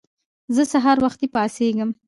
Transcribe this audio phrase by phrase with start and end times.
[0.55, 1.89] زه سهار وختی پاڅیږم